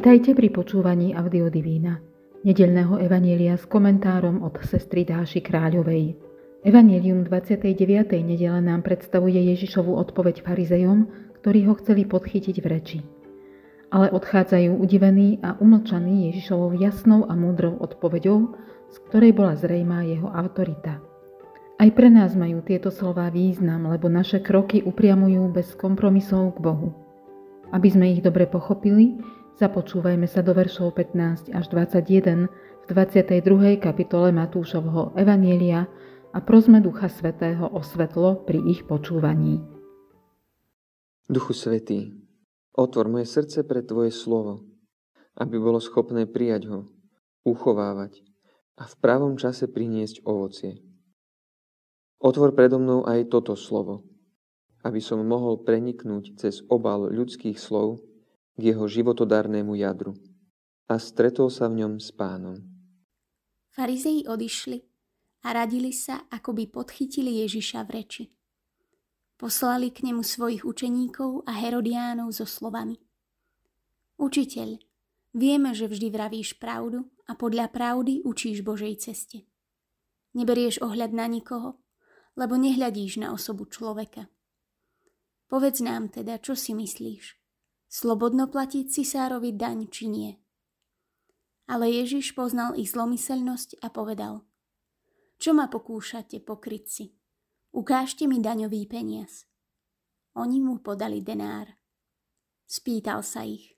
[0.00, 2.00] Vitajte pri počúvaní Audiodivína,
[2.40, 6.16] nedelného evanielia s komentárom od sestry Dáši Kráľovej.
[6.64, 7.76] Evanielium 29.
[8.24, 11.04] nedele nám predstavuje Ježišovu odpoveď farizejom,
[11.44, 12.98] ktorí ho chceli podchytiť v reči.
[13.92, 18.56] Ale odchádzajú udivení a umlčaní Ježišovou jasnou a múdrou odpoveďou,
[18.88, 20.96] z ktorej bola zrejmá jeho autorita.
[21.76, 26.88] Aj pre nás majú tieto slová význam, lebo naše kroky upriamujú bez kompromisov k Bohu.
[27.68, 29.20] Aby sme ich dobre pochopili,
[29.60, 33.76] Započúvajme sa do veršov 15 až 21 v 22.
[33.76, 35.84] kapitole Matúšovho Evanielia
[36.32, 39.60] a prosme Ducha Svetého o svetlo pri ich počúvaní.
[41.28, 42.08] Duchu Svetý,
[42.72, 44.64] otvor moje srdce pre Tvoje slovo,
[45.36, 46.88] aby bolo schopné prijať ho,
[47.44, 48.16] uchovávať
[48.80, 50.80] a v pravom čase priniesť ovocie.
[52.16, 54.08] Otvor predo mnou aj toto slovo,
[54.88, 58.08] aby som mohol preniknúť cez obal ľudských slov
[58.60, 60.12] k jeho životodárnemu jadru
[60.84, 62.60] a stretol sa v ňom s pánom.
[63.72, 64.84] Farizei odišli
[65.48, 68.24] a radili sa, ako by podchytili Ježiša v reči.
[69.40, 73.00] Poslali k nemu svojich učeníkov a Herodiánov so slovami.
[74.20, 74.76] Učiteľ,
[75.32, 79.48] vieme, že vždy vravíš pravdu a podľa pravdy učíš Božej ceste.
[80.36, 81.80] Neberieš ohľad na nikoho,
[82.36, 84.28] lebo nehľadíš na osobu človeka.
[85.48, 87.39] Povedz nám teda, čo si myslíš
[87.90, 90.30] slobodno platiť cisárovi daň či nie.
[91.66, 94.46] Ale Ježiš poznal ich zlomyselnosť a povedal
[95.42, 97.10] Čo ma pokúšate, pokrytci?
[97.74, 99.46] Ukážte mi daňový peniaz.
[100.38, 101.66] Oni mu podali denár.
[102.66, 103.74] Spýtal sa ich.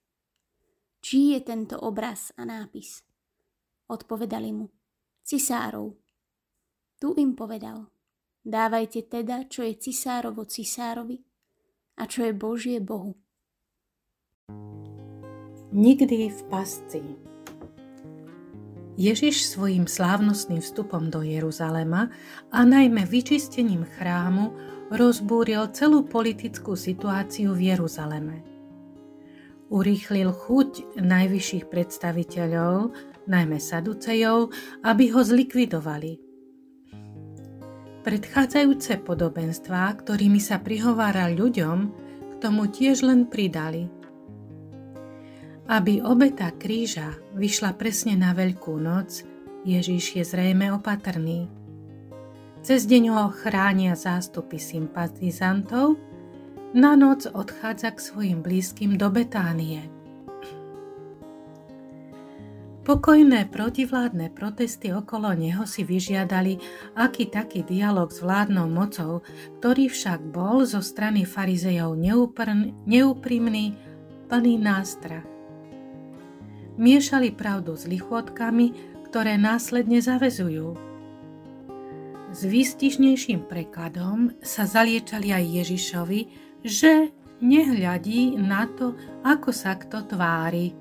[1.01, 3.01] Čí je tento obraz a nápis?
[3.89, 4.69] Odpovedali mu.
[5.25, 5.97] Cisárov.
[7.01, 7.89] Tu im povedal.
[8.45, 11.21] Dávajte teda, čo je cisárovo cisárovi
[11.97, 13.22] a čo je Božie Bohu
[15.73, 17.03] nikdy v pasci.
[18.93, 22.13] Ježiš svojim slávnostným vstupom do Jeruzalema
[22.53, 24.53] a najmä vyčistením chrámu
[24.93, 28.45] rozbúril celú politickú situáciu v Jeruzaleme.
[29.73, 32.93] Urýchlil chuť najvyšších predstaviteľov,
[33.25, 34.53] najmä Saducejov,
[34.85, 36.21] aby ho zlikvidovali.
[38.05, 41.79] Predchádzajúce podobenstvá, ktorými sa prihováral ľuďom,
[42.29, 43.89] k tomu tiež len pridali–
[45.71, 49.23] aby obeta kríža vyšla presne na Veľkú noc,
[49.63, 51.47] Ježiš je zrejme opatrný.
[52.63, 55.99] Cez deň ho chránia zástupy sympatizantov,
[56.73, 59.87] na noc odchádza k svojim blízkym do Betánie.
[62.83, 66.59] Pokojné protivládne protesty okolo neho si vyžiadali
[66.99, 69.23] aký taký dialog s vládnou mocou,
[69.63, 73.79] ktorý však bol zo strany farizejov neúprimný,
[74.27, 75.32] plný nástrach
[76.77, 78.73] miešali pravdu s lichvotkami,
[79.09, 80.77] ktoré následne zavezujú.
[82.33, 86.21] S výstižnejším prekladom sa zaliečali aj Ježišovi,
[86.65, 87.13] že
[87.45, 90.73] nehľadí na to, ako sa kto tvári.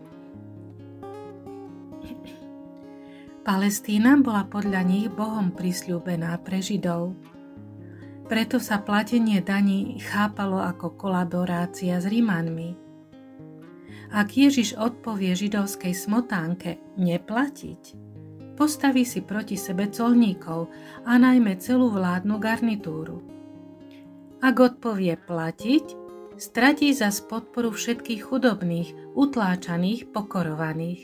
[3.41, 7.18] Palestína bola podľa nich Bohom prisľúbená pre Židov.
[8.29, 12.91] Preto sa platenie daní chápalo ako kolaborácia s Rímanmi.
[14.11, 17.95] Ak Ježiš odpovie židovskej smotánke neplatiť,
[18.59, 20.67] postaví si proti sebe colníkov
[21.07, 23.23] a najmä celú vládnu garnitúru.
[24.44, 25.85] Ak odpovie platiť,
[26.35, 31.01] stratí za podporu všetkých chudobných, utláčaných, pokorovaných.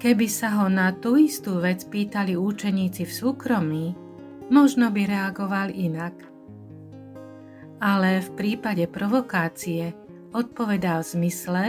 [0.00, 3.86] Keby sa ho na tú istú vec pýtali účeníci v súkromí,
[4.48, 6.16] možno by reagoval inak.
[7.84, 11.64] Ale v prípade provokácie odpovedal v zmysle,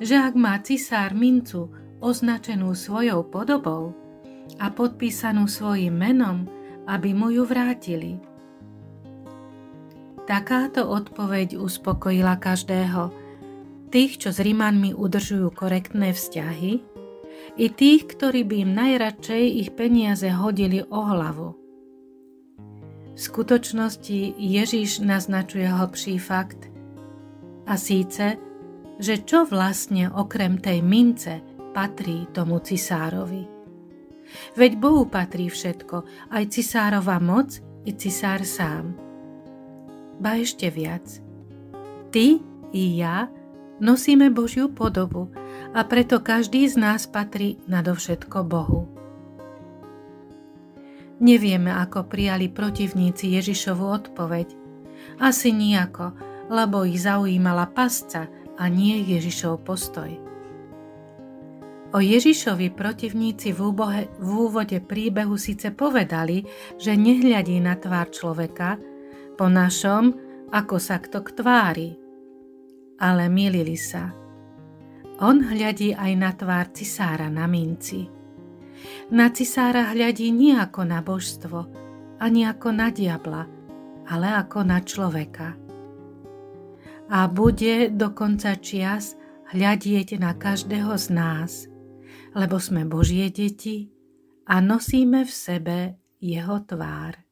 [0.00, 3.96] že ak má cisár mincu označenú svojou podobou
[4.60, 6.44] a podpísanú svojim menom,
[6.86, 8.20] aby mu ju vrátili.
[10.26, 13.14] Takáto odpoveď uspokojila každého,
[13.94, 16.82] tých, čo s Rimanmi udržujú korektné vzťahy,
[17.56, 21.48] i tých, ktorí by im najradšej ich peniaze hodili o hlavu.
[23.16, 26.68] V skutočnosti Ježíš naznačuje hlbší fakt–
[27.66, 28.38] a síce,
[28.96, 31.44] že čo vlastne okrem tej mince
[31.76, 33.44] patrí tomu cisárovi.
[34.58, 38.98] Veď Bohu patrí všetko, aj cisárova moc, i cisár sám.
[40.18, 41.06] Ba ešte viac.
[42.10, 42.42] Ty
[42.74, 43.30] i ja
[43.78, 45.30] nosíme Božiu podobu
[45.70, 48.90] a preto každý z nás patrí nadovšetko Bohu.
[51.16, 54.52] Nevieme, ako prijali protivníci Ježišovu odpoveď.
[55.16, 56.12] Asi nijako,
[56.50, 60.10] lebo ich zaujímala pasca a nie Ježišov postoj.
[61.94, 66.44] O Ježišovi protivníci v, úbohe, v úvode príbehu síce povedali,
[66.76, 68.76] že nehľadí na tvár človeka,
[69.36, 70.16] po našom,
[70.50, 71.90] ako sa kto k tvári.
[73.00, 74.12] Ale milili sa.
[75.20, 78.08] On hľadí aj na tvár cisára na minci.
[79.12, 81.58] Na cisára hľadí nie ako na božstvo,
[82.20, 83.42] ani ako na diabla,
[84.08, 85.65] ale ako na človeka.
[87.06, 89.14] A bude do konca čias
[89.54, 91.70] hľadieť na každého z nás,
[92.34, 93.94] lebo sme Božie deti
[94.42, 95.78] a nosíme v sebe
[96.18, 97.22] jeho tvár.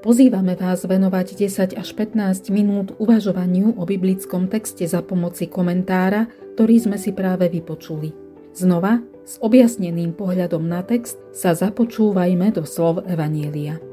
[0.00, 6.26] Pozývame vás venovať 10 až 15 minút uvažovaniu o biblickom texte za pomoci komentára,
[6.56, 8.10] ktorý sme si práve vypočuli.
[8.56, 13.89] Znova, s objasneným pohľadom na text, sa započúvajme do slov Evanielia.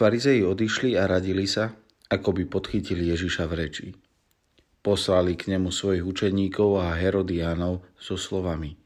[0.00, 1.76] Farizei odišli a radili sa,
[2.08, 3.86] ako by podchytili Ježiša v reči.
[4.80, 8.80] Poslali k nemu svojich učeníkov a Herodiánov so slovami.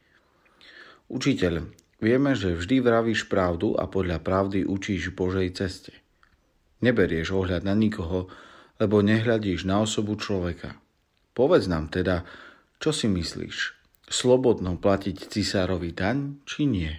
[1.07, 1.71] Učiteľ,
[2.03, 5.95] vieme, že vždy vravíš pravdu a podľa pravdy učíš Božej ceste.
[6.83, 8.27] Neberieš ohľad na nikoho,
[8.83, 10.83] lebo nehľadíš na osobu človeka.
[11.31, 12.27] Povedz nám teda,
[12.83, 13.79] čo si myslíš?
[14.11, 16.91] Slobodno platiť cisárovi daň, či nie?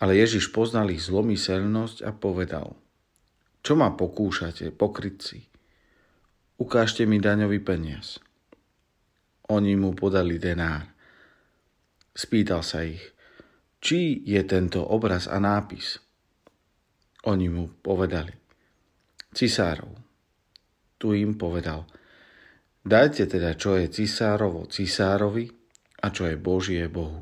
[0.00, 2.76] Ale Ježiš poznal ich zlomyselnosť a povedal,
[3.64, 5.56] čo ma pokúšate, pokrytci?
[6.56, 8.20] ukážte mi daňový peniaz.
[9.52, 10.88] Oni mu podali denár.
[12.16, 13.00] Spýtal sa ich,
[13.78, 16.00] či je tento obraz a nápis.
[17.28, 18.32] Oni mu povedali,
[19.36, 19.92] cisárov.
[20.96, 21.84] Tu im povedal,
[22.80, 25.44] dajte teda, čo je cisárovo cisárovi
[26.00, 27.20] a čo je Božie Bohu.